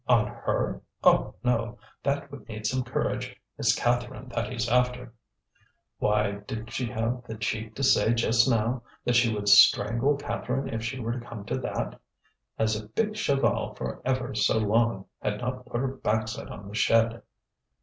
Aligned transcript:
"On 0.07 0.25
her? 0.25 0.81
Oh, 1.03 1.35
no! 1.43 1.77
that 2.01 2.31
would 2.31 2.49
need 2.49 2.65
some 2.65 2.83
courage. 2.83 3.39
It's 3.59 3.75
Catherine 3.75 4.29
that 4.29 4.51
he's 4.51 4.67
after." 4.67 5.13
"Why, 5.99 6.37
didn't 6.47 6.71
she 6.71 6.87
have 6.87 7.21
the 7.27 7.35
cheek 7.37 7.75
to 7.75 7.83
say 7.83 8.15
just 8.15 8.49
now 8.49 8.81
that 9.05 9.13
she 9.15 9.31
would 9.31 9.47
strangle 9.47 10.15
Catherine 10.17 10.69
if 10.73 10.83
she 10.83 10.99
were 10.99 11.11
to 11.19 11.25
come 11.27 11.45
to 11.45 11.59
that? 11.59 11.99
As 12.57 12.75
if 12.75 12.95
big 12.95 13.13
Chaval 13.13 13.77
for 13.77 14.01
ever 14.03 14.33
so 14.33 14.57
long 14.57 15.05
had 15.21 15.39
not 15.39 15.67
put 15.67 15.79
her 15.79 15.89
backside 15.89 16.47
on 16.49 16.67
the 16.67 16.73
shed!" 16.73 17.21